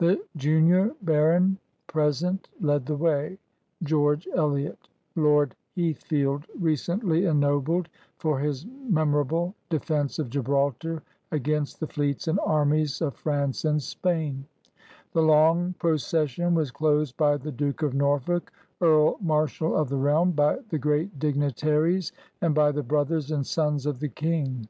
162 0.00 0.24
THE 0.36 0.56
IMPEACHMENT 0.58 0.96
OF 1.00 1.08
WARREN 1.08 1.08
HASTINGS 1.08 1.08
The 1.08 1.08
junior 1.08 1.22
baron 1.22 1.58
present 1.86 2.48
led 2.66 2.84
the 2.84 2.94
way, 3.02 3.38
George 3.82 4.28
Eliott, 4.34 4.88
Lord 5.14 5.56
Heathficld, 5.78 6.44
recently 6.60 7.24
ennobled 7.24 7.88
for 8.18 8.38
his 8.38 8.66
memorable 8.86 9.54
defense 9.70 10.18
of 10.18 10.28
Gibraltar 10.28 11.02
against 11.32 11.80
the 11.80 11.86
lleets 11.86 12.28
and 12.28 12.38
armies 12.44 13.00
of 13.00 13.16
France 13.16 13.64
and 13.64 13.82
Spain. 13.82 14.44
The 15.14 15.22
long 15.22 15.74
procession 15.78 16.54
was 16.54 16.70
closed 16.70 17.16
by 17.16 17.38
the 17.38 17.50
Duke 17.50 17.80
of 17.80 17.94
Norfolk, 17.94 18.52
Earl 18.82 19.16
Marshal 19.22 19.74
of 19.74 19.88
the 19.88 19.96
realm, 19.96 20.32
by 20.32 20.58
the 20.68 20.76
great 20.78 21.18
dignitaries, 21.18 22.12
and 22.42 22.54
by 22.54 22.72
the 22.72 22.82
brothers 22.82 23.30
and 23.30 23.46
sons 23.46 23.86
of 23.86 24.00
the 24.00 24.10
King. 24.10 24.68